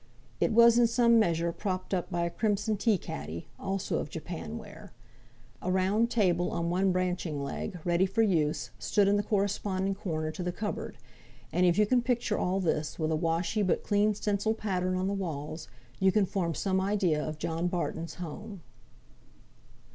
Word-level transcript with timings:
It 0.39 0.51
was 0.51 0.79
in 0.79 0.87
some 0.87 1.19
measure 1.19 1.51
propped 1.51 1.93
up 1.93 2.09
by 2.09 2.25
a 2.25 2.31
crimson 2.31 2.75
tea 2.75 2.97
caddy, 2.97 3.45
also 3.59 3.99
of 3.99 4.09
japan 4.09 4.57
ware. 4.57 4.93
A 5.61 5.69
round 5.71 6.09
table 6.09 6.49
on 6.49 6.71
one 6.71 6.91
branching 6.91 7.43
leg 7.43 7.77
really 7.85 8.07
for 8.07 8.23
use, 8.23 8.71
stood 8.79 9.07
in 9.07 9.15
the 9.15 9.21
corresponding 9.21 9.93
corner 9.93 10.31
to 10.31 10.41
the 10.41 10.51
cupboard; 10.51 10.97
and, 11.53 11.67
if 11.67 11.77
you 11.77 11.85
can 11.85 12.01
picture 12.01 12.35
all 12.39 12.59
this 12.59 12.97
with 12.97 13.11
a 13.11 13.15
washy, 13.15 13.61
but 13.61 13.83
clean 13.83 14.15
stencilled 14.15 14.57
pattern 14.57 14.95
on 14.97 15.05
the 15.07 15.13
walls, 15.13 15.67
you 15.99 16.11
can 16.11 16.25
form 16.25 16.55
some 16.55 16.81
idea 16.81 17.23
of 17.23 17.37
John 17.37 17.67
Barton's 17.67 18.15
home. 18.15 18.61